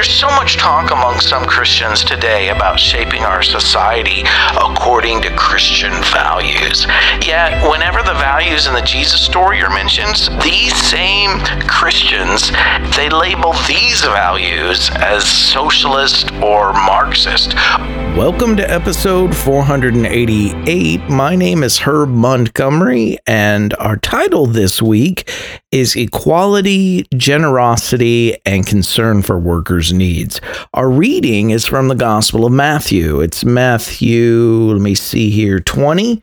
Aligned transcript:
There's 0.00 0.18
so 0.18 0.28
much 0.28 0.56
talk 0.56 0.92
among 0.92 1.20
some 1.20 1.44
Christians 1.44 2.02
today 2.02 2.48
about 2.48 2.80
shaping 2.80 3.20
our 3.20 3.42
society 3.42 4.24
according 4.56 5.20
to 5.20 5.36
Christian 5.36 5.92
values. 6.04 6.86
Yet, 7.20 7.62
whenever 7.68 7.98
the 8.02 8.14
values 8.14 8.66
in 8.66 8.72
the 8.72 8.80
Jesus 8.80 9.20
story 9.20 9.60
are 9.62 9.68
mentioned, 9.68 10.16
these 10.42 10.74
same 10.74 11.38
Christians, 11.68 12.50
they 12.96 13.10
label 13.10 13.52
these 13.68 14.00
values 14.00 14.88
as 14.94 15.28
socialist 15.28 16.32
or 16.36 16.72
Marxist. 16.72 17.54
Welcome 18.16 18.56
to 18.56 18.70
episode 18.70 19.36
488. 19.36 21.10
My 21.10 21.36
name 21.36 21.62
is 21.62 21.78
Herb 21.78 22.08
Montgomery, 22.08 23.18
and 23.26 23.74
our 23.74 23.98
title 23.98 24.46
this 24.46 24.80
week 24.80 25.30
is 25.70 25.94
Equality, 25.94 27.06
Generosity, 27.14 28.36
and 28.44 28.66
Concern 28.66 29.22
for 29.22 29.38
Workers' 29.38 29.89
Needs. 29.92 30.40
Our 30.74 30.88
reading 30.88 31.50
is 31.50 31.66
from 31.66 31.88
the 31.88 31.94
Gospel 31.94 32.46
of 32.46 32.52
Matthew. 32.52 33.20
It's 33.20 33.44
Matthew, 33.44 34.70
let 34.72 34.80
me 34.80 34.94
see 34.94 35.30
here, 35.30 35.60
20 35.60 36.22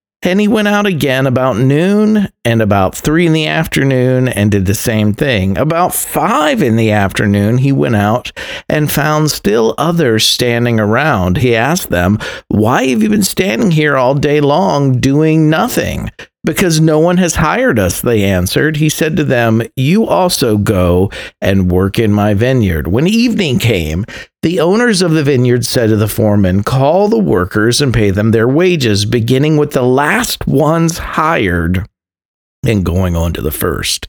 And 0.23 0.39
he 0.39 0.47
went 0.47 0.67
out 0.67 0.85
again 0.85 1.25
about 1.25 1.57
noon 1.57 2.27
and 2.45 2.61
about 2.61 2.95
three 2.95 3.25
in 3.25 3.33
the 3.33 3.47
afternoon 3.47 4.27
and 4.27 4.51
did 4.51 4.67
the 4.67 4.75
same 4.75 5.13
thing. 5.13 5.57
About 5.57 5.95
five 5.95 6.61
in 6.61 6.75
the 6.75 6.91
afternoon, 6.91 7.57
he 7.57 7.71
went 7.71 7.95
out 7.95 8.31
and 8.69 8.91
found 8.91 9.31
still 9.31 9.73
others 9.79 10.27
standing 10.27 10.79
around. 10.79 11.37
He 11.37 11.55
asked 11.55 11.89
them, 11.89 12.19
Why 12.49 12.85
have 12.87 13.01
you 13.01 13.09
been 13.09 13.23
standing 13.23 13.71
here 13.71 13.97
all 13.97 14.13
day 14.13 14.41
long 14.41 14.99
doing 14.99 15.49
nothing? 15.49 16.11
Because 16.43 16.81
no 16.81 16.97
one 16.97 17.17
has 17.17 17.35
hired 17.35 17.77
us, 17.77 18.01
they 18.01 18.23
answered. 18.23 18.77
He 18.77 18.89
said 18.89 19.15
to 19.17 19.23
them, 19.23 19.61
You 19.75 20.07
also 20.07 20.57
go 20.57 21.11
and 21.39 21.71
work 21.71 21.99
in 21.99 22.11
my 22.11 22.33
vineyard. 22.33 22.87
When 22.87 23.05
evening 23.05 23.59
came, 23.59 24.05
the 24.41 24.59
owners 24.59 25.03
of 25.03 25.11
the 25.11 25.23
vineyard 25.23 25.65
said 25.65 25.89
to 25.89 25.97
the 25.97 26.07
foreman, 26.07 26.63
Call 26.63 27.09
the 27.09 27.19
workers 27.19 27.79
and 27.79 27.93
pay 27.93 28.09
them 28.09 28.31
their 28.31 28.47
wages, 28.47 29.05
beginning 29.05 29.57
with 29.57 29.73
the 29.73 29.83
last 29.83 30.47
ones 30.47 30.97
hired 30.97 31.85
and 32.65 32.85
going 32.85 33.15
on 33.15 33.33
to 33.33 33.41
the 33.41 33.51
first. 33.51 34.07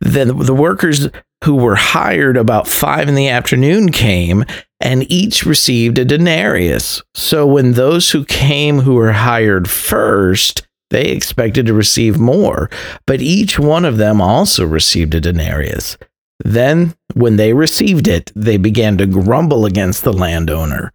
Then 0.00 0.38
the 0.38 0.54
workers 0.54 1.08
who 1.44 1.56
were 1.56 1.76
hired 1.76 2.36
about 2.36 2.68
five 2.68 3.08
in 3.08 3.14
the 3.14 3.28
afternoon 3.28 3.92
came, 3.92 4.44
and 4.80 5.10
each 5.10 5.44
received 5.46 5.98
a 5.98 6.04
denarius. 6.04 7.02
So 7.14 7.46
when 7.46 7.72
those 7.72 8.10
who 8.10 8.24
came 8.24 8.80
who 8.80 8.94
were 8.94 9.12
hired 9.12 9.68
first, 9.68 10.65
they 10.90 11.06
expected 11.06 11.66
to 11.66 11.74
receive 11.74 12.18
more, 12.18 12.70
but 13.06 13.20
each 13.20 13.58
one 13.58 13.84
of 13.84 13.96
them 13.96 14.20
also 14.20 14.64
received 14.64 15.14
a 15.14 15.20
denarius. 15.20 15.96
Then, 16.44 16.94
when 17.14 17.36
they 17.36 17.52
received 17.52 18.08
it, 18.08 18.30
they 18.36 18.56
began 18.56 18.98
to 18.98 19.06
grumble 19.06 19.64
against 19.64 20.04
the 20.04 20.12
landowner. 20.12 20.92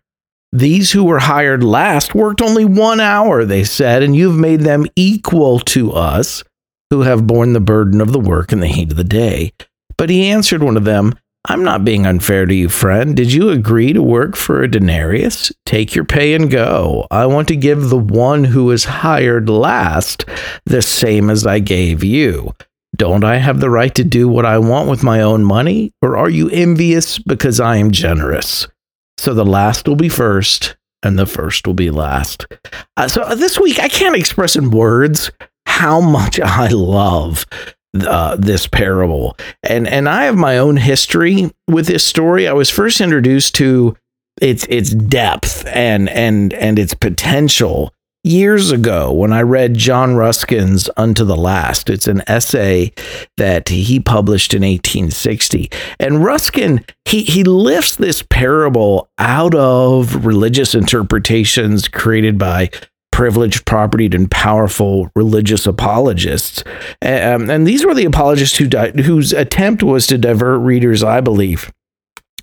These 0.53 0.91
who 0.91 1.03
were 1.03 1.19
hired 1.19 1.63
last 1.63 2.13
worked 2.13 2.41
only 2.41 2.65
one 2.65 2.99
hour, 2.99 3.45
they 3.45 3.63
said, 3.63 4.03
and 4.03 4.15
you've 4.15 4.35
made 4.35 4.61
them 4.61 4.85
equal 4.95 5.59
to 5.59 5.93
us, 5.93 6.43
who 6.89 7.01
have 7.01 7.25
borne 7.25 7.53
the 7.53 7.61
burden 7.61 8.01
of 8.01 8.11
the 8.11 8.19
work 8.19 8.51
in 8.51 8.59
the 8.59 8.67
heat 8.67 8.91
of 8.91 8.97
the 8.97 9.03
day. 9.03 9.53
But 9.97 10.09
he 10.09 10.29
answered 10.29 10.61
one 10.61 10.77
of 10.77 10.83
them, 10.83 11.15
I'm 11.45 11.63
not 11.63 11.83
being 11.83 12.05
unfair 12.05 12.45
to 12.45 12.53
you, 12.53 12.69
friend. 12.69 13.15
Did 13.15 13.33
you 13.33 13.49
agree 13.49 13.93
to 13.93 14.03
work 14.03 14.35
for 14.35 14.61
a 14.61 14.69
denarius? 14.69 15.51
Take 15.65 15.95
your 15.95 16.05
pay 16.05 16.35
and 16.35 16.51
go. 16.51 17.07
I 17.09 17.25
want 17.25 17.47
to 17.47 17.55
give 17.55 17.89
the 17.89 17.97
one 17.97 18.43
who 18.43 18.69
is 18.69 18.83
hired 18.85 19.49
last 19.49 20.25
the 20.65 20.83
same 20.83 21.31
as 21.31 21.47
I 21.47 21.57
gave 21.57 22.03
you. 22.03 22.53
Don't 22.95 23.23
I 23.23 23.37
have 23.37 23.59
the 23.59 23.71
right 23.71 23.93
to 23.95 24.03
do 24.03 24.27
what 24.27 24.45
I 24.45 24.59
want 24.59 24.89
with 24.89 25.03
my 25.03 25.21
own 25.21 25.43
money? 25.43 25.91
Or 26.03 26.15
are 26.15 26.29
you 26.29 26.49
envious 26.49 27.17
because 27.17 27.59
I 27.59 27.77
am 27.77 27.89
generous? 27.89 28.67
So 29.17 29.33
the 29.33 29.45
last 29.45 29.87
will 29.87 29.95
be 29.95 30.09
first, 30.09 30.75
and 31.01 31.17
the 31.17 31.25
first 31.25 31.65
will 31.65 31.73
be 31.73 31.89
last. 31.89 32.45
Uh, 32.97 33.07
so 33.07 33.33
this 33.33 33.59
week, 33.59 33.79
I 33.79 33.87
can't 33.87 34.15
express 34.15 34.55
in 34.55 34.69
words 34.69 35.31
how 35.65 36.01
much 36.01 36.39
I 36.39 36.67
love 36.67 37.45
uh, 37.99 38.35
this 38.37 38.67
parable. 38.67 39.37
And 39.63 39.87
and 39.87 40.07
I 40.07 40.25
have 40.25 40.37
my 40.37 40.57
own 40.57 40.77
history 40.77 41.51
with 41.67 41.87
this 41.87 42.05
story. 42.05 42.47
I 42.47 42.53
was 42.53 42.69
first 42.69 43.01
introduced 43.01 43.55
to 43.55 43.95
its 44.41 44.65
its 44.65 44.91
depth 44.91 45.65
and 45.67 46.09
and 46.09 46.53
and 46.53 46.79
its 46.79 46.93
potential 46.93 47.93
years 48.23 48.71
ago 48.71 49.11
when 49.11 49.33
I 49.33 49.41
read 49.41 49.73
John 49.73 50.15
Ruskin's 50.15 50.89
Unto 50.95 51.23
the 51.25 51.35
Last. 51.35 51.89
It's 51.89 52.07
an 52.07 52.21
essay 52.27 52.93
that 53.37 53.69
he 53.69 53.99
published 53.99 54.53
in 54.53 54.61
1860. 54.61 55.71
And 55.99 56.23
Ruskin, 56.23 56.85
he, 57.05 57.23
he 57.23 57.43
lifts 57.43 57.95
this 57.95 58.21
parable 58.21 59.09
out 59.17 59.55
of 59.55 60.25
religious 60.25 60.75
interpretations 60.75 61.87
created 61.87 62.37
by 62.37 62.69
privileged, 63.11 63.65
propertied, 63.65 64.15
and 64.15 64.31
powerful 64.31 65.11
religious 65.15 65.67
apologists. 65.67 66.63
Um, 67.01 67.49
and 67.49 67.67
these 67.67 67.85
were 67.85 67.93
the 67.93 68.05
apologists 68.05 68.57
who 68.57 68.67
di- 68.67 69.01
whose 69.01 69.33
attempt 69.33 69.83
was 69.83 70.07
to 70.07 70.17
divert 70.17 70.59
readers, 70.61 71.03
I 71.03 71.21
believe, 71.21 71.71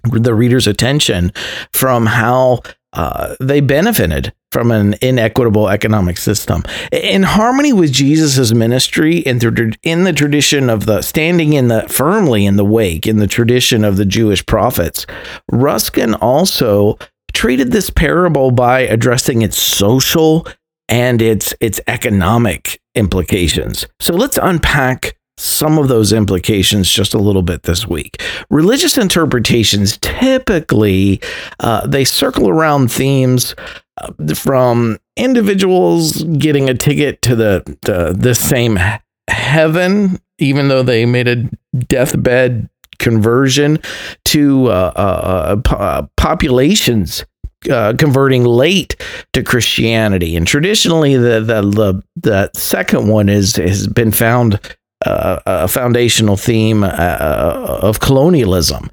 the 0.05 0.35
reader's 0.35 0.67
attention 0.67 1.33
from 1.73 2.07
how 2.07 2.61
uh, 2.93 3.35
they 3.41 3.61
benefited 3.61 4.33
from 4.51 4.71
an 4.71 4.95
inequitable 5.03 5.69
economic 5.69 6.17
system. 6.17 6.63
In 6.91 7.23
harmony 7.23 7.73
with 7.73 7.93
Jesus' 7.93 8.55
ministry 8.55 9.19
in 9.19 9.39
the, 9.39 9.77
in 9.83 10.05
the 10.05 10.13
tradition 10.13 10.71
of 10.71 10.87
the 10.87 11.03
standing 11.03 11.53
in 11.53 11.69
the 11.69 11.83
firmly 11.89 12.47
in 12.47 12.57
the 12.57 12.65
wake, 12.65 13.07
in 13.07 13.19
the 13.19 13.27
tradition 13.27 13.85
of 13.85 13.97
the 13.99 14.07
Jewish 14.07 14.45
prophets, 14.47 15.07
Ruskin 15.53 16.15
also 16.15 16.99
treated 17.35 17.73
this 17.73 17.91
parable 17.91 18.51
by 18.51 18.81
addressing 18.81 19.43
its 19.43 19.61
social 19.61 20.47
and 20.89 21.21
its 21.21 21.55
its 21.61 21.81
economic 21.87 22.81
implications. 22.95 23.87
So 24.01 24.15
let's 24.15 24.39
unpack 24.41 25.17
some 25.39 25.79
of 25.79 25.89
those 25.89 26.13
implications 26.13 26.91
just 26.91 27.15
a 27.15 27.19
little 27.19 27.43
bit 27.43 27.63
this 27.63 27.87
week. 27.87 28.21
Religious 28.51 28.99
interpretations 28.99 29.97
typically 29.99 31.21
uh, 31.61 31.87
they 31.87 32.05
circle 32.05 32.49
around 32.49 32.91
themes 32.91 33.55
uh, 33.99 34.35
from 34.35 34.99
individuals 35.17 36.25
getting 36.25 36.69
a 36.69 36.75
ticket 36.75 37.23
to 37.23 37.37
the 37.37 37.63
the, 37.83 38.15
the 38.19 38.35
same 38.35 38.79
heaven, 39.29 40.19
even 40.39 40.69
though 40.69 40.83
they 40.83 41.07
made 41.07 41.29
a 41.29 41.49
deathbed 41.77 42.69
conversion, 42.99 43.79
to 44.25 44.67
uh, 44.67 44.93
uh, 44.97 45.61
uh, 45.71 45.75
uh 45.75 46.07
populations 46.17 47.25
uh, 47.71 47.95
converting 47.99 48.45
late 48.45 48.97
to 49.33 49.43
Christianity, 49.43 50.37
and 50.37 50.47
traditionally 50.47 51.17
the 51.17 51.41
the 51.41 51.63
the, 51.63 52.03
the 52.17 52.51
second 52.55 53.09
one 53.09 53.29
is 53.29 53.57
has 53.57 53.87
been 53.87 54.13
found 54.13 54.61
uh, 55.07 55.39
a 55.47 55.69
foundational 55.69 56.37
theme 56.37 56.83
uh, 56.83 56.89
uh, 56.89 57.81
of 57.83 58.01
colonialism. 58.01 58.91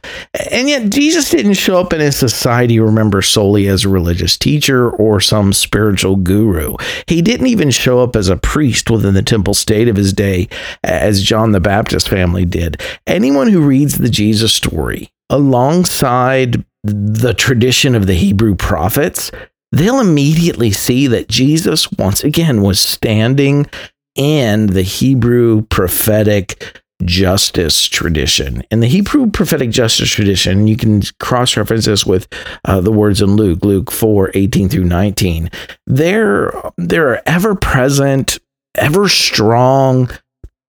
And 0.52 0.70
yet, 0.70 0.92
Jesus 0.92 1.32
didn't 1.32 1.56
show 1.56 1.80
up 1.80 1.94
in 1.94 2.00
his 2.00 2.16
society, 2.16 2.80
remember, 2.80 3.22
solely 3.22 3.68
as 3.68 3.86
a 3.86 3.90
religious 3.90 4.38
teacher 4.38 4.90
or 4.90 5.20
some 5.20 5.52
spiritual 5.52 6.16
guru. 6.18 6.76
He 7.08 7.22
didn't 7.22 7.48
even 7.48 7.72
show 7.72 8.02
up 8.02 8.16
as 8.16 8.30
a 8.30 8.38
priest 8.38 8.92
within 8.92 9.16
the 9.16 9.24
temple 9.24 9.56
state 9.56 9.88
of 9.88 9.96
his 9.96 10.14
day, 10.14 10.48
as 10.84 11.24
John 11.24 11.54
the 11.54 11.60
Baptist 11.60 12.08
family 12.08 12.46
did. 12.46 12.82
Anyone 13.08 13.48
who 13.48 13.66
reads 13.66 13.98
the 13.98 14.10
Jesus 14.10 14.54
story 14.54 15.10
alongside 15.32 16.64
the 16.86 17.34
tradition 17.34 17.96
of 17.96 18.08
the 18.08 18.14
Hebrew 18.14 18.56
prophets, 18.56 19.32
they'll 19.72 20.00
immediately 20.00 20.72
see 20.72 21.08
that 21.08 21.28
Jesus, 21.28 21.92
once 21.92 22.24
again, 22.24 22.62
was 22.62 22.80
standing 22.80 23.68
in 24.16 24.68
the 24.68 24.84
Hebrew 24.84 25.64
prophetic 25.64 26.82
justice 27.04 27.88
tradition. 27.88 28.64
In 28.72 28.80
the 28.80 28.88
Hebrew 28.88 29.30
prophetic 29.30 29.72
justice 29.72 30.10
tradition, 30.10 30.68
you 30.68 30.78
can 30.78 31.02
cross 31.20 31.58
reference 31.58 31.86
this 31.86 32.06
with 32.06 32.28
uh, 32.64 32.80
the 32.82 32.92
words 32.92 33.22
in 33.22 33.36
Luke, 33.36 33.66
Luke 33.66 33.92
4 33.92 34.32
18 34.34 34.70
through 34.70 34.86
19. 34.86 35.50
There, 35.88 36.54
there 36.78 37.10
are 37.10 37.22
ever 37.26 37.56
present, 37.56 38.40
ever 38.76 39.10
strong 39.10 40.10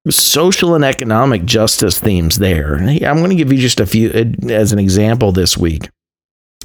social 0.08 0.74
and 0.74 0.84
economic 0.84 1.44
justice 1.44 1.98
themes 1.98 2.38
there. 2.38 2.76
I'm 2.76 3.18
going 3.18 3.30
to 3.30 3.36
give 3.36 3.52
you 3.52 3.58
just 3.58 3.80
a 3.80 3.86
few 3.86 4.10
as 4.48 4.72
an 4.72 4.78
example 4.78 5.32
this 5.32 5.56
week. 5.56 5.88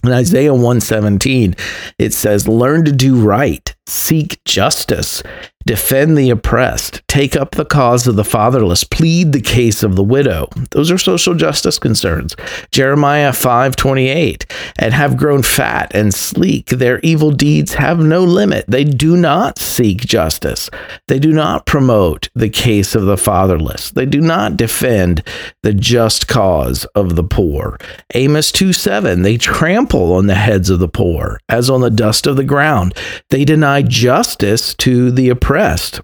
In 0.03 0.12
Isaiah 0.12 0.53
117, 0.53 1.56
it 2.00 2.13
says, 2.13 2.48
Learn 2.48 2.86
to 2.86 2.92
do 2.92 3.21
right, 3.21 3.74
seek 3.86 4.44
justice, 4.45 5.21
defend 5.65 6.17
the 6.17 6.29
oppressed, 6.29 7.01
take 7.07 7.35
up 7.35 7.51
the 7.51 7.65
cause 7.65 8.07
of 8.07 8.15
the 8.15 8.23
fatherless, 8.23 8.83
plead 8.83 9.31
the 9.31 9.41
case 9.41 9.83
of 9.83 9.95
the 9.95 10.03
widow. 10.03 10.47
Those 10.71 10.91
are 10.91 10.97
social 10.97 11.35
justice 11.35 11.77
concerns. 11.77 12.35
Jeremiah 12.71 13.31
5:28, 13.31 14.45
and 14.77 14.93
have 14.93 15.17
grown 15.17 15.43
fat 15.43 15.91
and 15.93 16.13
sleek. 16.13 16.69
Their 16.69 16.99
evil 16.99 17.31
deeds 17.31 17.75
have 17.75 17.99
no 17.99 18.23
limit. 18.23 18.65
They 18.67 18.83
do 18.83 19.15
not 19.15 19.59
seek 19.59 19.99
justice. 19.99 20.69
They 21.07 21.19
do 21.19 21.31
not 21.31 21.65
promote 21.65 22.29
the 22.33 22.49
case 22.49 22.95
of 22.95 23.05
the 23.05 23.17
fatherless. 23.17 23.91
They 23.91 24.05
do 24.05 24.21
not 24.21 24.57
defend 24.57 25.23
the 25.63 25.73
just 25.73 26.27
cause 26.27 26.85
of 26.95 27.15
the 27.15 27.23
poor. 27.23 27.77
Amos 28.15 28.51
2:7, 28.51 29.21
they 29.21 29.37
trample 29.37 30.13
on 30.13 30.27
the 30.27 30.35
heads 30.35 30.69
of 30.69 30.79
the 30.79 30.87
poor 30.87 31.39
as 31.49 31.69
on 31.69 31.81
the 31.81 31.89
dust 31.89 32.27
of 32.27 32.35
the 32.35 32.43
ground. 32.43 32.93
They 33.29 33.45
deny 33.45 33.81
justice 33.81 34.73
to 34.75 35.11
the 35.11 35.29
oppressed 35.29 35.50
oppressed. 35.51 36.00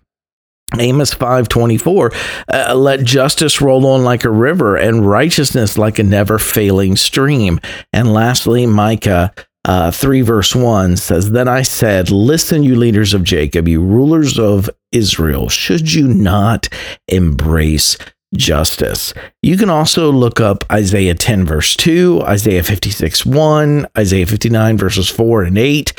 Amos 0.78 1.14
5:24 1.14 2.14
uh, 2.54 2.76
let 2.76 3.06
justice 3.06 3.62
roll 3.62 3.88
on 3.88 4.04
like 4.04 4.26
a 4.26 4.30
river 4.30 4.76
and 4.76 5.08
righteousness 5.08 5.78
like 5.78 5.98
a 5.98 6.04
never 6.04 6.38
failing 6.38 6.98
stream. 6.98 7.62
And 7.94 8.14
lastly 8.14 8.66
Micah 8.66 9.34
uh, 9.64 9.92
3 9.92 10.22
verse 10.22 10.54
1 10.54 10.98
says 10.98 11.32
then 11.32 11.48
I 11.48 11.62
said 11.62 12.12
listen 12.12 12.64
you 12.64 12.76
leaders 12.76 13.14
of 13.14 13.24
Jacob 13.24 13.70
you 13.70 13.82
rulers 13.82 14.38
of 14.38 14.70
Israel 14.92 15.48
should 15.48 15.94
you 15.94 16.10
not 16.10 16.68
embrace 17.08 17.98
justice. 18.36 19.14
You 19.42 19.56
can 19.56 19.70
also 19.70 20.12
look 20.12 20.42
up 20.42 20.66
Isaiah 20.70 21.16
10, 21.16 21.46
verse 21.46 21.78
2, 21.78 22.24
Isaiah 22.24 22.62
56, 22.62 23.26
1, 23.26 23.88
Isaiah 23.98 24.26
59, 24.26 24.78
verses 24.78 25.10
4 25.10 25.44
and 25.44 25.58
8, 25.58 25.94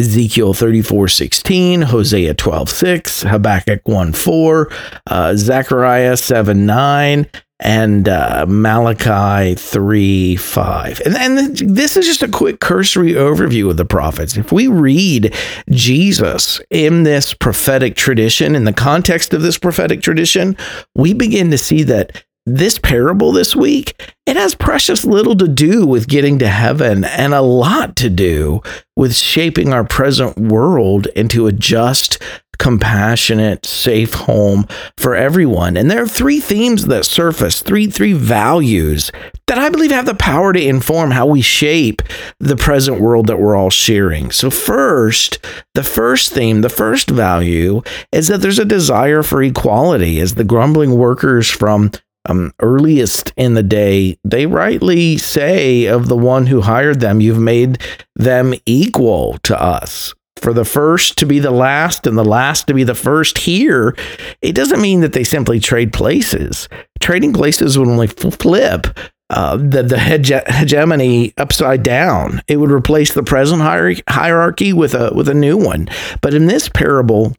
Ezekiel 0.00 0.54
34 0.54 1.08
16, 1.08 1.82
Hosea 1.82 2.32
12 2.32 2.70
6, 2.70 3.22
Habakkuk 3.22 3.86
1 3.86 4.12
4, 4.14 4.72
uh, 5.06 5.36
Zechariah 5.36 6.16
7 6.16 6.64
9, 6.64 7.26
and 7.60 8.08
uh, 8.08 8.46
Malachi 8.48 9.54
3 9.54 10.36
5. 10.36 11.02
And, 11.04 11.16
and 11.16 11.56
this 11.58 11.98
is 11.98 12.06
just 12.06 12.22
a 12.22 12.28
quick 12.28 12.60
cursory 12.60 13.12
overview 13.12 13.68
of 13.68 13.76
the 13.76 13.84
prophets. 13.84 14.38
If 14.38 14.52
we 14.52 14.68
read 14.68 15.34
Jesus 15.68 16.62
in 16.70 17.02
this 17.02 17.34
prophetic 17.34 17.94
tradition, 17.94 18.56
in 18.56 18.64
the 18.64 18.72
context 18.72 19.34
of 19.34 19.42
this 19.42 19.58
prophetic 19.58 20.00
tradition, 20.00 20.56
we 20.94 21.12
begin 21.12 21.50
to 21.50 21.58
see 21.58 21.82
that 21.82 22.24
this 22.56 22.78
parable 22.78 23.32
this 23.32 23.54
week, 23.54 24.12
it 24.26 24.36
has 24.36 24.54
precious 24.54 25.04
little 25.04 25.36
to 25.36 25.48
do 25.48 25.86
with 25.86 26.08
getting 26.08 26.38
to 26.38 26.48
heaven 26.48 27.04
and 27.04 27.34
a 27.34 27.40
lot 27.40 27.96
to 27.96 28.10
do 28.10 28.62
with 28.96 29.14
shaping 29.14 29.72
our 29.72 29.84
present 29.84 30.38
world 30.38 31.06
into 31.16 31.46
a 31.46 31.52
just, 31.52 32.22
compassionate, 32.60 33.64
safe 33.64 34.12
home 34.12 34.66
for 34.98 35.14
everyone. 35.14 35.78
And 35.78 35.90
there 35.90 36.02
are 36.02 36.08
three 36.08 36.40
themes 36.40 36.84
that 36.86 37.06
surface, 37.06 37.62
three 37.62 37.86
three 37.86 38.12
values 38.12 39.10
that 39.46 39.58
I 39.58 39.70
believe 39.70 39.90
have 39.90 40.04
the 40.04 40.14
power 40.14 40.52
to 40.52 40.62
inform 40.62 41.10
how 41.10 41.26
we 41.26 41.40
shape 41.40 42.02
the 42.38 42.56
present 42.56 43.00
world 43.00 43.28
that 43.28 43.40
we're 43.40 43.56
all 43.56 43.70
sharing. 43.70 44.30
So 44.30 44.50
first, 44.50 45.44
the 45.74 45.82
first 45.82 46.32
theme, 46.32 46.60
the 46.60 46.68
first 46.68 47.08
value 47.08 47.80
is 48.12 48.28
that 48.28 48.42
there's 48.42 48.58
a 48.58 48.64
desire 48.66 49.22
for 49.22 49.42
equality 49.42 50.20
as 50.20 50.34
the 50.34 50.44
grumbling 50.44 50.96
workers 50.96 51.48
from 51.48 51.90
um, 52.30 52.52
earliest 52.60 53.32
in 53.36 53.54
the 53.54 53.62
day, 53.62 54.16
they 54.24 54.46
rightly 54.46 55.18
say 55.18 55.86
of 55.86 56.08
the 56.08 56.16
one 56.16 56.46
who 56.46 56.60
hired 56.60 57.00
them, 57.00 57.20
You've 57.20 57.38
made 57.38 57.78
them 58.16 58.54
equal 58.66 59.38
to 59.38 59.60
us. 59.60 60.14
For 60.36 60.54
the 60.54 60.64
first 60.64 61.18
to 61.18 61.26
be 61.26 61.38
the 61.38 61.50
last 61.50 62.06
and 62.06 62.16
the 62.16 62.24
last 62.24 62.66
to 62.68 62.74
be 62.74 62.84
the 62.84 62.94
first 62.94 63.38
here, 63.38 63.94
it 64.40 64.54
doesn't 64.54 64.80
mean 64.80 65.00
that 65.00 65.12
they 65.12 65.24
simply 65.24 65.60
trade 65.60 65.92
places. 65.92 66.68
Trading 67.00 67.34
places 67.34 67.78
would 67.78 67.88
only 67.88 68.06
flip 68.06 68.86
uh, 69.28 69.56
the, 69.56 69.82
the 69.82 69.96
hege- 69.96 70.48
hegemony 70.48 71.34
upside 71.36 71.82
down. 71.82 72.40
It 72.48 72.56
would 72.56 72.70
replace 72.70 73.12
the 73.12 73.22
present 73.22 73.60
hierarchy 74.08 74.72
with 74.72 74.94
a, 74.94 75.12
with 75.14 75.28
a 75.28 75.34
new 75.34 75.58
one. 75.58 75.88
But 76.22 76.32
in 76.32 76.46
this 76.46 76.68
parable, 76.70 77.36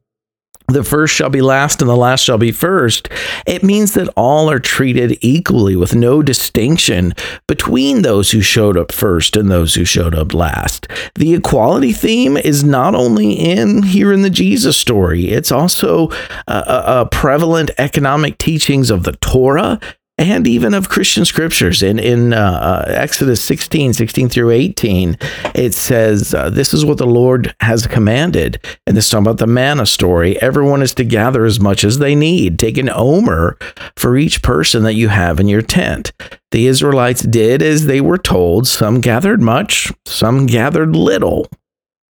the 0.73 0.83
first 0.83 1.13
shall 1.13 1.29
be 1.29 1.41
last 1.41 1.81
and 1.81 1.89
the 1.89 1.95
last 1.95 2.23
shall 2.23 2.37
be 2.37 2.51
first, 2.51 3.09
it 3.45 3.63
means 3.63 3.93
that 3.93 4.09
all 4.15 4.49
are 4.49 4.59
treated 4.59 5.17
equally 5.21 5.75
with 5.75 5.95
no 5.95 6.21
distinction 6.21 7.13
between 7.47 8.01
those 8.01 8.31
who 8.31 8.41
showed 8.41 8.77
up 8.77 8.91
first 8.91 9.35
and 9.35 9.49
those 9.49 9.75
who 9.75 9.85
showed 9.85 10.15
up 10.15 10.33
last. 10.33 10.87
The 11.15 11.33
equality 11.33 11.93
theme 11.93 12.37
is 12.37 12.63
not 12.63 12.95
only 12.95 13.33
in 13.33 13.83
here 13.83 14.11
in 14.11 14.21
the 14.21 14.29
Jesus 14.29 14.77
story, 14.77 15.29
it's 15.29 15.51
also 15.51 16.09
a, 16.47 16.63
a 17.01 17.07
prevalent 17.11 17.71
economic 17.77 18.37
teachings 18.37 18.89
of 18.89 19.03
the 19.03 19.13
Torah 19.13 19.79
and 20.21 20.45
even 20.45 20.75
of 20.75 20.87
Christian 20.87 21.25
scriptures. 21.25 21.81
In, 21.81 21.97
in 21.97 22.31
uh, 22.31 22.37
uh, 22.37 22.91
Exodus 22.91 23.43
16, 23.43 23.93
16 23.93 24.29
through 24.29 24.51
18, 24.51 25.17
it 25.55 25.73
says, 25.73 26.35
uh, 26.35 26.51
This 26.51 26.75
is 26.75 26.85
what 26.85 26.99
the 26.99 27.07
Lord 27.07 27.55
has 27.61 27.87
commanded. 27.87 28.63
And 28.85 28.95
this 28.95 29.05
is 29.05 29.11
talking 29.11 29.25
about 29.25 29.39
the 29.39 29.47
manna 29.47 29.87
story. 29.87 30.39
Everyone 30.39 30.83
is 30.83 30.93
to 30.95 31.03
gather 31.03 31.43
as 31.43 31.59
much 31.59 31.83
as 31.83 31.97
they 31.97 32.13
need. 32.13 32.59
Take 32.59 32.77
an 32.77 32.89
omer 32.89 33.57
for 33.97 34.15
each 34.15 34.43
person 34.43 34.83
that 34.83 34.93
you 34.93 35.07
have 35.07 35.39
in 35.39 35.47
your 35.47 35.63
tent. 35.63 36.11
The 36.51 36.67
Israelites 36.67 37.23
did 37.23 37.63
as 37.63 37.87
they 37.87 37.99
were 37.99 38.19
told. 38.19 38.67
Some 38.67 39.01
gathered 39.01 39.41
much, 39.41 39.91
some 40.05 40.45
gathered 40.45 40.95
little. 40.95 41.47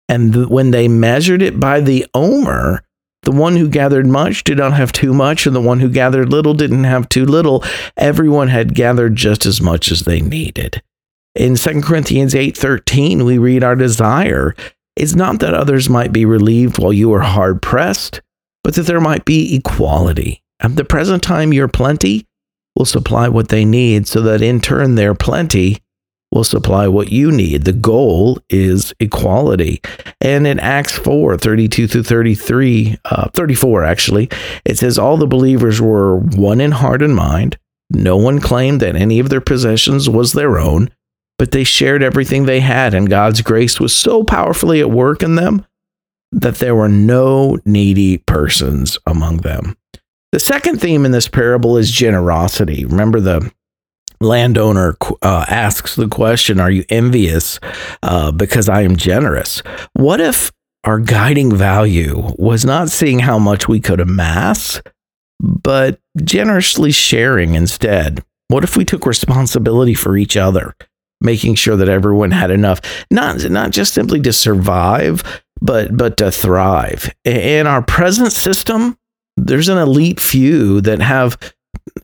And 0.09 0.33
th- 0.33 0.47
when 0.47 0.71
they 0.71 0.89
measured 0.89 1.41
it 1.41 1.61
by 1.61 1.79
the 1.79 2.05
omer, 2.13 2.83
the 3.23 3.31
one 3.31 3.55
who 3.55 3.67
gathered 3.67 4.07
much 4.07 4.43
did 4.43 4.57
not 4.57 4.73
have 4.73 4.91
too 4.91 5.13
much, 5.13 5.45
and 5.45 5.55
the 5.55 5.61
one 5.61 5.79
who 5.79 5.89
gathered 5.89 6.31
little 6.31 6.53
didn't 6.53 6.85
have 6.85 7.07
too 7.09 7.25
little. 7.25 7.63
Everyone 7.97 8.47
had 8.47 8.75
gathered 8.75 9.15
just 9.15 9.45
as 9.45 9.61
much 9.61 9.91
as 9.91 10.01
they 10.01 10.21
needed. 10.21 10.81
In 11.35 11.55
2 11.55 11.81
Corinthians 11.81 12.33
8:13, 12.33 13.23
we 13.23 13.37
read 13.37 13.63
our 13.63 13.75
desire 13.75 14.55
is 14.95 15.15
not 15.15 15.39
that 15.39 15.53
others 15.53 15.89
might 15.89 16.11
be 16.11 16.25
relieved 16.25 16.77
while 16.77 16.91
you 16.91 17.13
are 17.13 17.21
hard 17.21 17.61
pressed, 17.61 18.21
but 18.63 18.75
that 18.75 18.83
there 18.83 18.99
might 18.99 19.23
be 19.23 19.55
equality. 19.55 20.41
At 20.59 20.75
the 20.75 20.83
present 20.83 21.23
time 21.23 21.53
your 21.53 21.67
plenty 21.67 22.27
will 22.75 22.85
supply 22.85 23.27
what 23.29 23.49
they 23.49 23.65
need, 23.65 24.07
so 24.07 24.21
that 24.21 24.41
in 24.41 24.59
turn 24.59 24.95
their 24.95 25.15
plenty 25.15 25.77
will 26.31 26.43
supply 26.43 26.87
what 26.87 27.11
you 27.11 27.31
need. 27.31 27.65
The 27.65 27.73
goal 27.73 28.39
is 28.49 28.93
equality. 28.99 29.81
And 30.21 30.47
in 30.47 30.59
Acts 30.59 30.97
4 30.97 31.37
32 31.37 31.87
through 31.87 32.03
33, 32.03 32.97
uh, 33.05 33.29
34 33.29 33.83
actually, 33.83 34.29
it 34.65 34.77
says, 34.77 34.97
All 34.97 35.17
the 35.17 35.27
believers 35.27 35.81
were 35.81 36.17
one 36.17 36.61
in 36.61 36.71
heart 36.71 37.01
and 37.01 37.15
mind. 37.15 37.57
No 37.89 38.15
one 38.15 38.39
claimed 38.39 38.79
that 38.79 38.95
any 38.95 39.19
of 39.19 39.29
their 39.29 39.41
possessions 39.41 40.09
was 40.09 40.31
their 40.31 40.57
own, 40.57 40.89
but 41.37 41.51
they 41.51 41.65
shared 41.65 42.01
everything 42.01 42.45
they 42.45 42.61
had, 42.61 42.93
and 42.93 43.09
God's 43.09 43.41
grace 43.41 43.79
was 43.79 43.93
so 43.93 44.23
powerfully 44.23 44.79
at 44.79 44.89
work 44.89 45.21
in 45.21 45.35
them 45.35 45.65
that 46.31 46.55
there 46.55 46.75
were 46.75 46.87
no 46.87 47.57
needy 47.65 48.17
persons 48.19 48.97
among 49.05 49.37
them. 49.37 49.75
The 50.31 50.39
second 50.39 50.79
theme 50.79 51.05
in 51.05 51.11
this 51.11 51.27
parable 51.27 51.75
is 51.75 51.91
generosity. 51.91 52.85
Remember 52.85 53.19
the 53.19 53.51
landowner 54.21 54.95
uh, 55.21 55.45
asks 55.47 55.95
the 55.95 56.07
question, 56.07 56.59
Are 56.59 56.71
you 56.71 56.85
envious 56.89 57.59
uh, 58.03 58.31
because 58.31 58.69
I 58.69 58.81
am 58.81 58.95
generous? 58.95 59.61
What 59.93 60.21
if 60.21 60.51
our 60.83 60.99
guiding 60.99 61.55
value 61.55 62.31
was 62.37 62.65
not 62.65 62.89
seeing 62.89 63.19
how 63.19 63.37
much 63.37 63.67
we 63.67 63.79
could 63.79 63.99
amass, 63.99 64.81
but 65.39 65.99
generously 66.23 66.91
sharing 66.91 67.55
instead? 67.55 68.23
What 68.47 68.63
if 68.63 68.75
we 68.75 68.85
took 68.85 69.05
responsibility 69.05 69.93
for 69.93 70.17
each 70.17 70.35
other, 70.35 70.75
making 71.21 71.55
sure 71.55 71.77
that 71.77 71.89
everyone 71.89 72.31
had 72.31 72.51
enough, 72.51 72.81
not, 73.09 73.49
not 73.49 73.71
just 73.71 73.93
simply 73.93 74.21
to 74.21 74.33
survive, 74.33 75.23
but, 75.61 75.95
but 75.95 76.17
to 76.17 76.31
thrive? 76.31 77.13
In 77.23 77.67
our 77.67 77.81
present 77.81 78.31
system, 78.31 78.97
there's 79.37 79.69
an 79.69 79.77
elite 79.77 80.19
few 80.19 80.81
that 80.81 80.99
have 80.99 81.37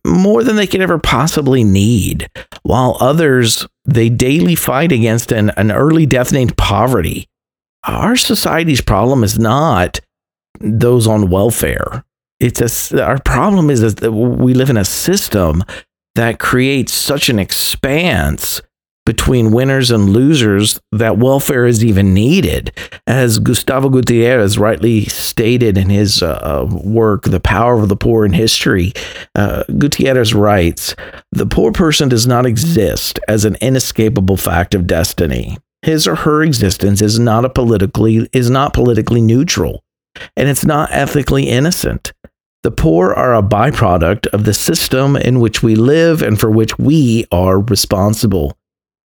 more 0.06 0.44
than 0.44 0.56
they 0.56 0.68
could 0.68 0.82
ever 0.82 0.98
possibly 0.98 1.64
need, 1.64 2.30
while 2.64 2.98
others 3.00 3.68
they 3.86 4.10
daily 4.10 4.56
fight 4.56 4.92
against 4.92 5.32
an, 5.32 5.52
an 5.52 5.72
early 5.72 6.06
death 6.06 6.32
named 6.32 6.58
poverty. 6.58 7.28
Our 7.86 8.16
society's 8.16 8.82
problem 8.82 9.24
is 9.24 9.40
not 9.40 10.00
those 10.60 11.08
on 11.08 11.30
welfare. 11.30 12.04
it's 12.40 12.94
a 12.94 13.04
our 13.04 13.20
problem 13.20 13.70
is 13.70 13.96
that 13.96 14.12
we 14.12 14.54
live 14.54 14.70
in 14.70 14.78
a 14.78 14.86
system 14.86 15.64
that 16.16 16.40
creates 16.40 16.94
such 16.94 17.30
an 17.30 17.40
expanse 17.40 18.62
between 19.08 19.52
winners 19.52 19.90
and 19.90 20.10
losers 20.10 20.82
that 20.92 21.18
welfare 21.18 21.66
is 21.66 21.82
even 21.82 22.14
needed. 22.14 22.74
As 23.08 23.40
Gustavo 23.40 23.88
Gutierrez 23.88 24.58
rightly 24.58 25.06
stated 25.06 25.78
in 25.78 25.90
his 25.90 26.22
uh, 26.22 26.68
work, 26.70 27.24
The 27.24 27.40
Power 27.40 27.80
of 27.82 27.88
the 27.88 27.96
Poor 27.96 28.26
in 28.26 28.34
History, 28.34 28.92
uh, 29.34 29.64
Gutierrez 29.78 30.34
writes 30.34 30.94
The 31.32 31.46
poor 31.46 31.72
person 31.72 32.10
does 32.10 32.28
not 32.28 32.46
exist 32.46 33.18
as 33.30 33.46
an 33.46 33.56
inescapable 33.62 34.36
fact 34.36 34.76
of 34.76 34.88
destiny. 34.88 35.58
His 35.84 36.06
or 36.06 36.16
her 36.16 36.44
existence 36.44 37.02
is 37.02 37.18
not 37.18 37.46
a 37.46 37.50
politically 37.50 38.28
is 38.34 38.50
not 38.50 38.74
politically 38.74 39.22
neutral, 39.22 39.86
and 40.36 40.50
it's 40.50 40.66
not 40.66 40.92
ethically 40.92 41.48
innocent. 41.48 42.12
The 42.64 42.72
poor 42.72 43.14
are 43.14 43.36
a 43.36 43.42
byproduct 43.42 44.28
of 44.28 44.44
the 44.44 44.54
system 44.54 45.16
in 45.16 45.40
which 45.40 45.64
we 45.64 45.76
live 45.76 46.22
and 46.22 46.38
for 46.38 46.52
which 46.52 46.78
we 46.78 47.26
are 47.32 47.62
responsible. 47.62 48.58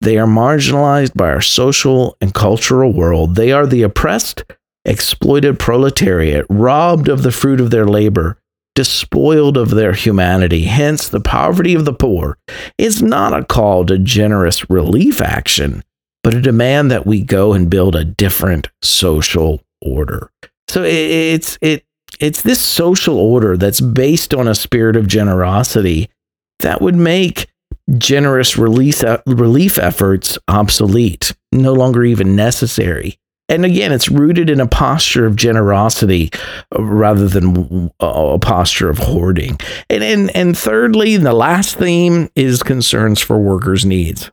They 0.02 0.18
are 0.18 0.26
marginalized 0.26 1.14
by 1.14 1.30
our 1.30 1.40
social 1.40 2.16
and 2.20 2.34
cultural 2.34 2.92
world. 2.92 3.36
They 3.36 3.52
are 3.52 3.68
the 3.68 3.82
oppressed, 3.82 4.42
exploited 4.84 5.60
proletariat, 5.60 6.44
robbed 6.50 7.08
of 7.08 7.22
the 7.22 7.30
fruit 7.30 7.60
of 7.60 7.70
their 7.70 7.86
labor, 7.86 8.36
despoiled 8.74 9.56
of 9.56 9.70
their 9.70 9.92
humanity. 9.92 10.64
Hence, 10.64 11.08
the 11.08 11.20
poverty 11.20 11.76
of 11.76 11.84
the 11.84 11.92
poor 11.92 12.36
is 12.78 13.00
not 13.00 13.32
a 13.32 13.44
call 13.44 13.86
to 13.86 13.96
generous 13.96 14.68
relief 14.68 15.20
action, 15.20 15.84
but 16.24 16.34
a 16.34 16.42
demand 16.42 16.90
that 16.90 17.06
we 17.06 17.22
go 17.22 17.52
and 17.52 17.70
build 17.70 17.94
a 17.94 18.04
different 18.04 18.70
social 18.82 19.62
order. 19.80 20.32
So 20.66 20.82
it's 20.82 21.58
it 21.60 21.84
it's 22.18 22.42
this 22.42 22.60
social 22.60 23.18
order 23.18 23.56
that's 23.56 23.80
based 23.80 24.34
on 24.34 24.48
a 24.48 24.54
spirit 24.56 24.96
of 24.96 25.06
generosity 25.06 26.10
that 26.58 26.82
would 26.82 26.96
make 26.96 27.51
generous 27.98 28.56
release, 28.56 29.04
relief 29.26 29.78
efforts 29.78 30.38
obsolete, 30.48 31.32
no 31.52 31.72
longer 31.72 32.04
even 32.04 32.36
necessary. 32.36 33.18
And 33.48 33.66
again, 33.66 33.92
it's 33.92 34.08
rooted 34.08 34.48
in 34.48 34.60
a 34.60 34.66
posture 34.66 35.26
of 35.26 35.36
generosity 35.36 36.30
uh, 36.74 36.82
rather 36.82 37.28
than 37.28 37.90
a 38.00 38.38
posture 38.38 38.88
of 38.88 38.98
hoarding. 38.98 39.58
And, 39.90 40.02
and, 40.02 40.34
and 40.34 40.56
thirdly, 40.56 41.16
the 41.18 41.34
last 41.34 41.76
theme 41.76 42.30
is 42.34 42.62
concerns 42.62 43.20
for 43.20 43.38
workers' 43.38 43.84
needs. 43.84 44.30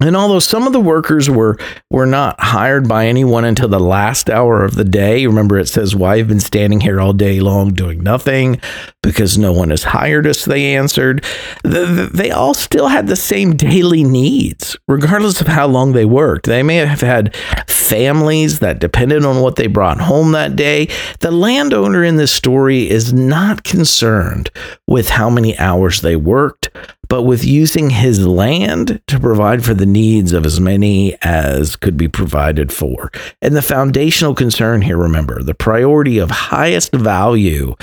And 0.00 0.16
although 0.16 0.38
some 0.38 0.66
of 0.66 0.72
the 0.72 0.80
workers 0.80 1.28
were 1.28 1.56
were 1.90 2.06
not 2.06 2.40
hired 2.40 2.88
by 2.88 3.06
anyone 3.06 3.44
until 3.44 3.68
the 3.68 3.80
last 3.80 4.30
hour 4.30 4.64
of 4.64 4.74
the 4.74 4.84
day, 4.84 5.26
remember 5.26 5.58
it 5.58 5.68
says, 5.68 5.94
"Why 5.94 6.08
well, 6.08 6.18
have 6.18 6.28
been 6.28 6.40
standing 6.40 6.80
here 6.80 7.00
all 7.00 7.12
day 7.12 7.40
long 7.40 7.72
doing 7.72 8.02
nothing 8.02 8.60
because 9.02 9.38
no 9.38 9.52
one 9.52 9.70
has 9.70 9.84
hired 9.84 10.26
us?" 10.26 10.44
They 10.44 10.74
answered. 10.74 11.24
they 11.64 12.30
all 12.30 12.54
still 12.54 12.88
had 12.88 13.06
the 13.06 13.16
same 13.16 13.54
daily 13.54 14.04
needs, 14.04 14.76
regardless 14.86 15.40
of 15.40 15.46
how 15.46 15.66
long 15.66 15.92
they 15.92 16.04
worked. 16.04 16.46
They 16.46 16.62
may 16.62 16.76
have 16.76 17.00
had 17.00 17.34
families 17.66 18.58
that 18.58 18.78
depended 18.78 19.24
on 19.24 19.40
what 19.40 19.56
they 19.56 19.66
brought 19.66 20.00
home 20.00 20.32
that 20.32 20.56
day. 20.56 20.88
The 21.20 21.30
landowner 21.30 22.04
in 22.04 22.16
this 22.16 22.32
story 22.32 22.88
is 22.88 23.12
not 23.12 23.64
concerned 23.64 24.50
with 24.86 25.08
how 25.08 25.30
many 25.30 25.58
hours 25.58 26.02
they 26.02 26.16
worked, 26.16 26.70
but 27.08 27.22
with 27.22 27.44
using 27.44 27.90
his 27.90 28.26
land 28.26 29.00
to 29.06 29.18
provide 29.20 29.64
for 29.64 29.74
the 29.74 29.86
needs 29.86 30.32
of 30.32 30.44
as 30.44 30.60
many 30.60 31.16
as 31.22 31.76
could 31.76 31.96
be 31.96 32.08
provided 32.08 32.72
for. 32.72 33.10
And 33.40 33.56
the 33.56 33.62
foundational 33.62 34.34
concern 34.34 34.82
here, 34.82 34.96
remember, 34.96 35.42
the 35.42 35.54
priority 35.54 36.18
of 36.18 36.30
highest 36.30 36.92
value, 36.92 37.74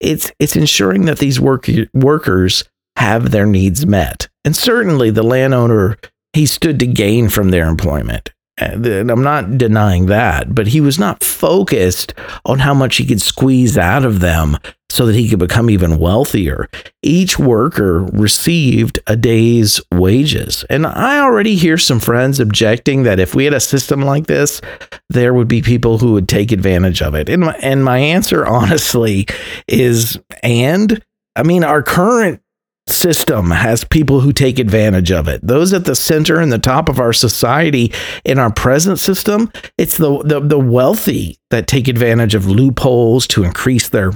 it's 0.00 0.32
it's 0.38 0.56
ensuring 0.56 1.04
that 1.04 1.18
these 1.18 1.40
work, 1.40 1.68
workers 1.94 2.64
have 2.96 3.30
their 3.30 3.46
needs 3.46 3.86
met. 3.86 4.28
And 4.44 4.56
certainly 4.56 5.10
the 5.10 5.22
landowner 5.22 5.96
he 6.32 6.46
stood 6.46 6.78
to 6.80 6.86
gain 6.86 7.28
from 7.28 7.50
their 7.50 7.68
employment. 7.68 8.32
And 8.58 9.10
I'm 9.10 9.22
not 9.22 9.56
denying 9.56 10.06
that, 10.06 10.54
but 10.54 10.68
he 10.68 10.80
was 10.80 10.98
not 10.98 11.24
focused 11.24 12.14
on 12.44 12.58
how 12.58 12.74
much 12.74 12.96
he 12.96 13.06
could 13.06 13.20
squeeze 13.20 13.78
out 13.78 14.04
of 14.04 14.20
them 14.20 14.58
so 14.92 15.06
that 15.06 15.14
he 15.14 15.26
could 15.26 15.38
become 15.38 15.70
even 15.70 15.98
wealthier. 15.98 16.68
Each 17.02 17.38
worker 17.38 18.02
received 18.12 18.98
a 19.06 19.16
day's 19.16 19.80
wages. 19.90 20.66
And 20.68 20.86
I 20.86 21.18
already 21.18 21.56
hear 21.56 21.78
some 21.78 21.98
friends 21.98 22.38
objecting 22.38 23.04
that 23.04 23.18
if 23.18 23.34
we 23.34 23.46
had 23.46 23.54
a 23.54 23.60
system 23.60 24.02
like 24.02 24.26
this, 24.26 24.60
there 25.08 25.32
would 25.32 25.48
be 25.48 25.62
people 25.62 25.96
who 25.96 26.12
would 26.12 26.28
take 26.28 26.52
advantage 26.52 27.00
of 27.00 27.14
it. 27.14 27.30
And 27.30 27.44
my, 27.44 27.56
and 27.62 27.82
my 27.82 27.96
answer, 27.96 28.44
honestly, 28.52 29.26
is 29.66 30.20
and 30.42 31.02
I 31.36 31.42
mean, 31.42 31.64
our 31.64 31.82
current 31.82 32.42
system 32.86 33.50
has 33.50 33.84
people 33.84 34.20
who 34.20 34.32
take 34.32 34.58
advantage 34.58 35.10
of 35.10 35.26
it. 35.26 35.40
Those 35.42 35.72
at 35.72 35.86
the 35.86 35.94
center 35.94 36.38
and 36.38 36.52
the 36.52 36.58
top 36.58 36.90
of 36.90 37.00
our 37.00 37.14
society 37.14 37.92
in 38.24 38.38
our 38.38 38.52
present 38.52 38.98
system, 38.98 39.50
it's 39.78 39.96
the, 39.96 40.22
the, 40.24 40.40
the 40.40 40.58
wealthy 40.58 41.38
that 41.50 41.66
take 41.66 41.88
advantage 41.88 42.34
of 42.34 42.46
loopholes 42.46 43.26
to 43.28 43.44
increase 43.44 43.88
their 43.88 44.12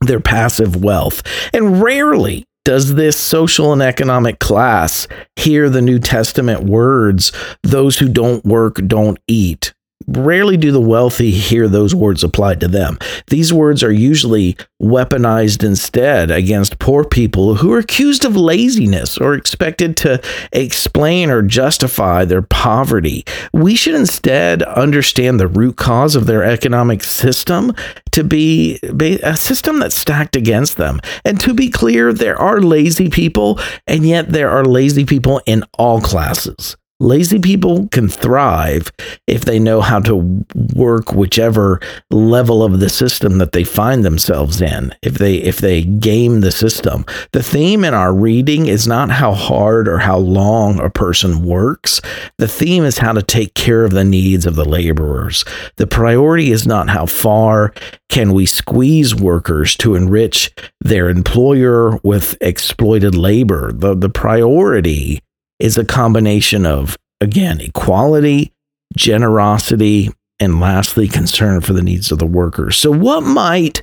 their 0.00 0.20
passive 0.20 0.76
wealth. 0.82 1.22
And 1.52 1.82
rarely 1.82 2.44
does 2.64 2.94
this 2.94 3.16
social 3.16 3.72
and 3.72 3.82
economic 3.82 4.38
class 4.38 5.08
hear 5.36 5.70
the 5.70 5.82
New 5.82 5.98
Testament 5.98 6.64
words, 6.64 7.32
those 7.62 7.98
who 7.98 8.08
don't 8.08 8.44
work 8.44 8.76
don't 8.86 9.18
eat? 9.26 9.72
Rarely 10.12 10.56
do 10.56 10.72
the 10.72 10.80
wealthy 10.80 11.30
hear 11.30 11.68
those 11.68 11.94
words 11.94 12.24
applied 12.24 12.58
to 12.60 12.68
them. 12.68 12.98
These 13.28 13.52
words 13.52 13.84
are 13.84 13.92
usually 13.92 14.56
weaponized 14.82 15.62
instead 15.62 16.32
against 16.32 16.80
poor 16.80 17.04
people 17.04 17.54
who 17.54 17.72
are 17.72 17.78
accused 17.78 18.24
of 18.24 18.34
laziness 18.34 19.18
or 19.18 19.34
expected 19.34 19.96
to 19.98 20.20
explain 20.52 21.30
or 21.30 21.42
justify 21.42 22.24
their 22.24 22.42
poverty. 22.42 23.24
We 23.52 23.76
should 23.76 23.94
instead 23.94 24.64
understand 24.64 25.38
the 25.38 25.46
root 25.46 25.76
cause 25.76 26.16
of 26.16 26.26
their 26.26 26.42
economic 26.42 27.04
system 27.04 27.72
to 28.10 28.24
be 28.24 28.80
a 29.22 29.36
system 29.36 29.78
that's 29.78 29.96
stacked 29.96 30.34
against 30.34 30.76
them. 30.76 31.00
And 31.24 31.38
to 31.40 31.54
be 31.54 31.70
clear, 31.70 32.12
there 32.12 32.36
are 32.36 32.60
lazy 32.60 33.10
people, 33.10 33.60
and 33.86 34.04
yet 34.04 34.30
there 34.30 34.50
are 34.50 34.64
lazy 34.64 35.04
people 35.04 35.40
in 35.46 35.62
all 35.78 36.00
classes. 36.00 36.76
Lazy 37.02 37.38
people 37.38 37.88
can 37.88 38.08
thrive 38.08 38.92
if 39.26 39.46
they 39.46 39.58
know 39.58 39.80
how 39.80 40.00
to 40.00 40.44
work 40.74 41.14
whichever 41.14 41.80
level 42.10 42.62
of 42.62 42.78
the 42.78 42.90
system 42.90 43.38
that 43.38 43.52
they 43.52 43.64
find 43.64 44.04
themselves 44.04 44.60
in. 44.60 44.94
If 45.02 45.14
they 45.14 45.36
if 45.36 45.58
they 45.58 45.82
game 45.82 46.42
the 46.42 46.50
system. 46.50 47.06
The 47.32 47.42
theme 47.42 47.84
in 47.84 47.94
our 47.94 48.12
reading 48.12 48.66
is 48.66 48.86
not 48.86 49.10
how 49.10 49.32
hard 49.32 49.88
or 49.88 49.96
how 49.96 50.18
long 50.18 50.78
a 50.78 50.90
person 50.90 51.42
works. 51.42 52.02
The 52.36 52.48
theme 52.48 52.84
is 52.84 52.98
how 52.98 53.12
to 53.12 53.22
take 53.22 53.54
care 53.54 53.82
of 53.84 53.92
the 53.92 54.04
needs 54.04 54.44
of 54.44 54.54
the 54.54 54.68
laborers. 54.68 55.42
The 55.76 55.86
priority 55.86 56.52
is 56.52 56.66
not 56.66 56.90
how 56.90 57.06
far 57.06 57.72
can 58.10 58.34
we 58.34 58.44
squeeze 58.44 59.14
workers 59.14 59.74
to 59.76 59.94
enrich 59.94 60.52
their 60.82 61.08
employer 61.08 61.96
with 62.02 62.36
exploited 62.42 63.14
labor. 63.14 63.72
The 63.72 63.94
the 63.94 64.10
priority 64.10 65.22
is 65.60 65.78
a 65.78 65.84
combination 65.84 66.66
of, 66.66 66.96
again, 67.20 67.60
equality, 67.60 68.52
generosity, 68.96 70.10
and 70.40 70.58
lastly, 70.58 71.06
concern 71.06 71.60
for 71.60 71.74
the 71.74 71.82
needs 71.82 72.10
of 72.10 72.18
the 72.18 72.26
workers. 72.26 72.76
So, 72.76 72.90
what 72.90 73.22
might 73.22 73.82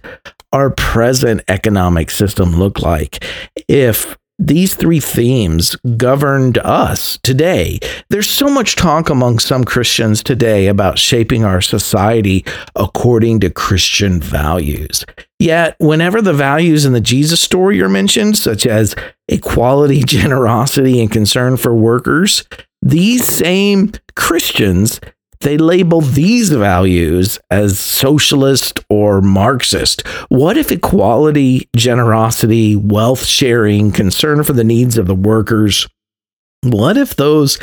our 0.52 0.72
present 0.72 1.42
economic 1.48 2.10
system 2.10 2.56
look 2.56 2.82
like 2.82 3.24
if 3.68 4.18
these 4.40 4.76
three 4.76 5.00
themes 5.00 5.76
governed 5.98 6.60
us 6.60 7.18
today. 7.24 7.80
There's 8.10 8.30
so 8.30 8.50
much 8.50 8.76
talk 8.76 9.10
among 9.10 9.40
some 9.40 9.64
Christians 9.64 10.22
today 10.22 10.68
about 10.68 11.00
shaping 11.00 11.44
our 11.44 11.62
society 11.62 12.46
according 12.76 13.40
to 13.40 13.50
Christian 13.50 14.22
values. 14.22 15.06
Yet, 15.40 15.76
whenever 15.80 16.22
the 16.22 16.34
values 16.34 16.86
in 16.86 16.94
the 16.94 17.02
Jesus 17.02 17.40
story 17.40 17.82
are 17.82 17.90
mentioned, 17.90 18.38
such 18.38 18.68
as 18.68 18.96
equality, 19.28 20.04
generosity, 20.06 21.02
and 21.02 21.12
concern 21.12 21.58
for 21.58 21.74
workers, 21.74 22.44
these 22.82 23.26
same 23.26 23.92
Christians 24.16 25.02
they 25.42 25.58
label 25.58 26.02
these 26.02 26.50
values 26.50 27.40
as 27.52 27.80
socialist 27.80 28.80
or 28.90 29.22
Marxist. 29.22 30.06
What 30.30 30.58
if 30.58 30.72
equality, 30.72 31.70
generosity, 31.76 32.76
wealth 32.76 33.26
sharing, 33.26 33.92
concern 33.92 34.44
for 34.44 34.54
the 34.54 34.64
needs 34.64 34.98
of 34.98 35.08
the 35.08 35.16
workers, 35.16 35.88
what 36.64 36.98
if 36.98 37.16
those 37.16 37.60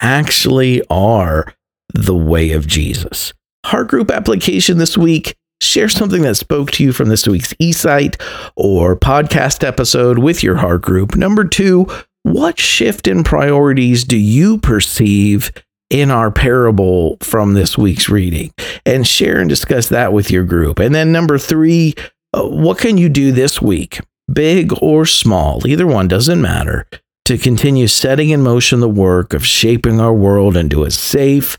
actually 0.00 0.82
are 0.90 1.54
the 1.92 2.16
way 2.16 2.52
of 2.52 2.66
Jesus? 2.66 3.32
Heart 3.66 3.88
group 3.88 4.10
application 4.10 4.78
this 4.78 4.96
week. 4.96 5.36
Share 5.60 5.88
something 5.88 6.22
that 6.22 6.36
spoke 6.36 6.70
to 6.72 6.84
you 6.84 6.92
from 6.92 7.08
this 7.08 7.26
week's 7.26 7.52
eSight 7.54 8.20
or 8.56 8.94
podcast 8.94 9.66
episode 9.66 10.18
with 10.18 10.42
your 10.42 10.56
heart 10.56 10.82
group. 10.82 11.16
Number 11.16 11.44
two, 11.44 11.88
what 12.22 12.60
shift 12.60 13.08
in 13.08 13.24
priorities 13.24 14.04
do 14.04 14.16
you 14.16 14.58
perceive 14.58 15.50
in 15.90 16.10
our 16.10 16.30
parable 16.30 17.16
from 17.20 17.54
this 17.54 17.78
week's 17.78 18.08
reading 18.08 18.52
and 18.84 19.06
share 19.06 19.38
and 19.38 19.48
discuss 19.48 19.88
that 19.88 20.12
with 20.12 20.30
your 20.30 20.44
group. 20.44 20.78
And 20.78 20.94
then 20.94 21.12
number 21.12 21.38
three, 21.38 21.94
Uh, 22.34 22.42
what 22.42 22.76
can 22.76 22.98
you 22.98 23.08
do 23.08 23.32
this 23.32 23.62
week, 23.62 24.00
big 24.30 24.70
or 24.82 25.06
small? 25.06 25.66
Either 25.66 25.86
one 25.86 26.06
doesn't 26.08 26.42
matter. 26.42 26.86
To 27.24 27.38
continue 27.38 27.86
setting 27.86 28.28
in 28.28 28.42
motion 28.42 28.80
the 28.80 28.88
work 28.88 29.32
of 29.32 29.46
shaping 29.46 29.98
our 29.98 30.12
world 30.12 30.54
into 30.54 30.84
a 30.84 30.90
safe, 30.90 31.56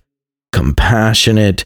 compassionate, 0.54 1.66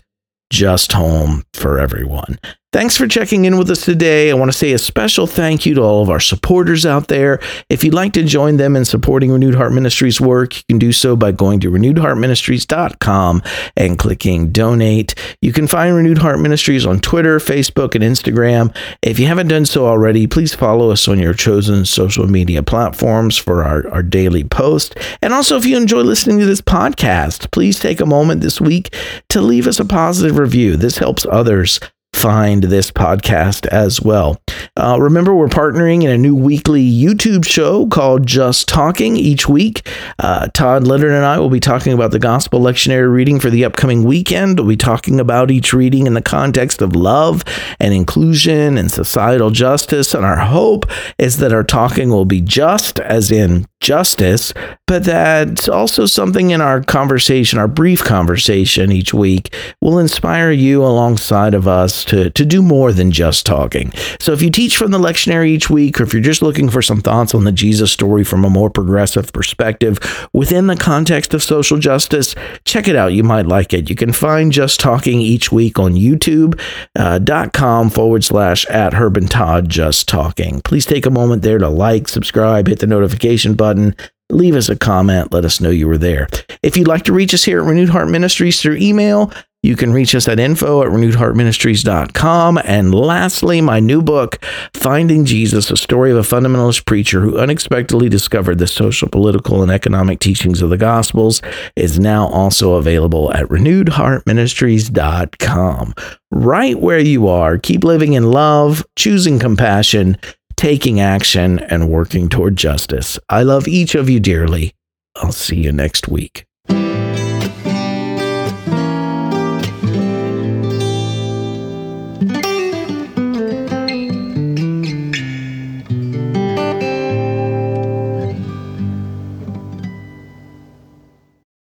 just 0.50 0.94
home 0.94 1.44
for 1.54 1.80
everyone. 1.80 2.40
Thanks 2.74 2.98
for 2.98 3.08
checking 3.08 3.46
in 3.46 3.60
with 3.60 3.70
us 3.70 3.86
today. 3.86 4.32
I 4.32 4.34
want 4.34 4.52
to 4.52 4.58
say 4.58 4.72
a 4.72 4.80
special 4.80 5.28
thank 5.28 5.64
you 5.64 5.76
to 5.76 5.82
all 5.82 6.02
of 6.02 6.10
our 6.10 6.20
supporters 6.20 6.88
out 6.88 7.08
there. 7.08 7.40
If 7.70 7.84
you'd 7.84 7.94
like 7.94 8.14
to 8.14 8.24
join 8.24 8.58
them 8.58 8.76
in 8.76 8.84
supporting 8.84 9.32
Renewed 9.32 9.54
Heart 9.54 9.74
Ministries 9.74 10.20
work, 10.20 10.58
you 10.58 10.64
can 10.68 10.80
do 10.80 10.92
so 10.92 11.16
by 11.16 11.34
going 11.34 11.60
to 11.60 11.70
renewedheartministries.com 11.70 13.44
and 13.78 14.00
clicking 14.00 14.52
donate. 14.52 15.14
You 15.40 15.54
can 15.54 15.68
find 15.68 15.96
Renewed 15.96 16.18
Heart 16.18 16.40
Ministries 16.40 16.84
on 16.84 17.00
Twitter, 17.00 17.38
Facebook, 17.38 17.94
and 17.94 18.04
Instagram. 18.04 18.76
If 19.04 19.20
you 19.20 19.28
haven't 19.28 19.50
done 19.50 19.68
so 19.68 19.86
already, 19.86 20.26
please 20.26 20.56
follow 20.56 20.90
us 20.90 21.08
on 21.08 21.20
your 21.20 21.36
chosen 21.36 21.86
social 21.86 22.26
media 22.26 22.64
platforms 22.64 23.38
for 23.38 23.64
our, 23.64 23.88
our 23.90 24.02
daily 24.02 24.46
post. 24.46 24.98
And 25.22 25.32
also, 25.32 25.58
if 25.58 25.66
you 25.68 25.78
enjoy 25.78 26.02
listening 26.02 26.40
to 26.40 26.48
this 26.48 26.62
podcast, 26.62 27.52
please 27.52 27.80
take 27.80 28.02
a 28.02 28.08
moment 28.08 28.42
this 28.42 28.60
week 28.60 28.96
to 29.30 29.42
leave 29.42 29.68
us 29.68 29.80
a 29.80 29.86
positive 29.86 30.40
review. 30.40 30.76
This 30.76 30.98
helps 30.98 31.24
others 31.30 31.80
find 32.14 32.64
this 32.64 32.92
podcast 32.92 33.66
as 33.68 34.02
well. 34.02 34.40
Uh, 34.78 34.98
remember, 35.00 35.34
we're 35.34 35.48
partnering 35.48 36.04
in 36.04 36.10
a 36.10 36.18
new 36.18 36.36
weekly 36.36 36.84
YouTube 36.84 37.46
show 37.46 37.88
called 37.88 38.26
Just 38.26 38.68
Talking 38.68 39.18
each 39.18 39.50
week. 39.50 39.88
Uh, 40.20 40.48
Todd 40.54 40.88
Leonard 40.88 41.12
and 41.12 41.26
I 41.26 41.40
will 41.40 41.50
be 41.50 41.60
talking 41.60 41.92
about 41.92 42.12
the 42.12 42.20
gospel 42.20 42.60
lectionary 42.60 43.12
reading 43.12 43.40
for 43.40 43.50
the 43.50 43.66
upcoming 43.66 44.04
weekend. 44.04 44.60
We'll 44.60 44.70
be 44.70 44.78
talking 44.78 45.20
about 45.20 45.52
each 45.52 45.74
reading 45.74 46.08
in 46.08 46.14
the 46.14 46.22
context 46.22 46.82
of 46.82 46.96
love 46.96 47.44
and 47.80 47.94
inclusion 47.94 48.78
and 48.78 48.92
societal 48.92 49.50
justice. 49.50 50.14
And 50.14 50.26
our 50.26 50.40
hope 50.40 50.86
is 51.18 51.38
that 51.38 51.54
our 51.54 51.64
talking 51.64 52.10
will 52.10 52.26
be 52.26 52.42
just, 52.42 53.00
as 53.00 53.32
in 53.32 53.68
justice, 53.82 54.54
but 54.88 55.04
that 55.04 55.68
also 55.68 56.06
something 56.06 56.52
in 56.52 56.62
our 56.62 56.82
conversation, 56.82 57.60
our 57.60 57.68
brief 57.68 58.04
conversation 58.04 58.92
each 58.92 59.14
week, 59.14 59.54
will 59.82 60.00
inspire 60.00 60.52
you 60.52 60.84
alongside 60.84 61.54
of 61.54 61.68
us 61.68 62.03
to, 62.06 62.30
to 62.30 62.46
do 62.46 62.62
more 62.62 62.94
than 62.94 63.12
just 63.12 63.46
talking. 63.46 63.92
So 64.20 64.32
if 64.32 64.42
you 64.42 64.50
teach 64.50 64.78
from 64.78 64.92
the 64.92 65.00
lectionary 65.00 65.50
each 65.50 65.70
week, 65.70 66.00
or 66.00 66.04
if 66.04 66.14
you're 66.14 66.22
just 66.22 66.42
looking 66.42 66.70
for 66.70 66.82
some 66.82 67.02
thoughts 67.02 67.34
on 67.34 67.44
the 67.44 67.52
Jesus 67.52 67.92
story 67.92 68.24
from 68.24 68.46
a 68.46 68.50
more 68.50 68.70
progressive 68.70 69.34
perspective 69.34 70.00
within 70.34 70.68
the 70.68 70.76
context 70.76 71.34
of 71.34 71.44
social 71.44 71.78
justice, 71.78 72.36
check 72.66 72.88
it 72.88 72.96
out. 72.96 73.14
You 73.14 73.24
might 73.24 73.48
like 73.48 73.74
it. 73.74 73.90
You 73.90 73.96
can 73.96 74.14
find 74.14 74.52
Just 74.52 74.80
Talking 74.80 75.22
each 75.22 75.52
week 75.52 75.80
on 75.80 75.94
youtube.com 75.94 77.88
uh, 77.88 77.90
forward 77.90 78.24
slash 78.24 78.66
at 78.68 78.94
Herb 78.94 79.18
and 79.18 79.30
Todd 79.30 79.70
Just 79.70 80.08
Talking. 80.08 80.62
Please 80.62 80.86
take 80.86 81.06
a 81.06 81.12
moment 81.12 81.42
there 81.42 81.58
to 81.58 81.70
like, 81.70 82.08
subscribe, 82.08 82.68
hit 82.68 82.80
the 82.80 82.88
notification 82.88 83.54
button 83.54 83.74
button. 83.74 83.96
Leave 84.34 84.56
us 84.56 84.70
a 84.70 84.76
comment. 84.76 85.32
Let 85.32 85.46
us 85.46 85.62
know 85.62 85.70
you 85.70 85.88
were 85.88 85.98
there. 85.98 86.28
If 86.62 86.76
you'd 86.76 86.88
like 86.88 87.04
to 87.04 87.14
reach 87.14 87.34
us 87.34 87.44
here 87.44 87.62
at 87.62 87.68
Renewed 87.68 87.90
Heart 87.90 88.10
Ministries 88.10 88.62
through 88.62 88.78
email, 88.78 89.32
you 89.64 89.76
can 89.78 89.94
reach 89.94 90.14
us 90.14 90.28
at 90.28 90.42
info 90.42 90.84
at 90.84 90.90
renewedheartministries.com. 90.90 92.60
And 92.66 92.94
lastly, 92.94 93.62
my 93.62 93.80
new 93.80 94.02
book, 94.02 94.44
Finding 94.74 95.24
Jesus, 95.24 95.72
a 95.72 95.78
story 95.78 96.12
of 96.12 96.18
a 96.18 96.22
fundamentalist 96.22 96.86
preacher 96.86 97.22
who 97.22 97.38
unexpectedly 97.38 98.10
discovered 98.10 98.58
the 98.58 98.68
social, 98.68 99.08
political, 99.08 99.64
and 99.64 99.72
economic 99.72 100.20
teachings 100.20 100.62
of 100.62 100.70
the 100.70 100.78
Gospels, 100.78 101.42
is 101.78 101.98
now 101.98 102.28
also 102.28 102.74
available 102.74 103.34
at 103.34 103.46
renewedheartministries.com. 103.46 105.94
Right 106.32 106.80
where 106.80 107.00
you 107.00 107.30
are, 107.30 107.58
keep 107.58 107.86
living 107.86 108.14
in 108.14 108.32
love, 108.32 108.86
choosing 108.98 109.40
compassion, 109.40 110.18
taking 110.64 111.02
action 111.02 111.60
and 111.60 111.90
working 111.90 112.30
toward 112.30 112.56
justice. 112.56 113.20
I 113.28 113.44
love 113.44 113.68
each 113.68 113.96
of 113.96 114.10
you 114.10 114.22
dearly. 114.22 114.72
I'll 115.18 115.34
see 115.34 115.58
you 115.58 115.74
next 115.74 116.08
week. 116.08 116.46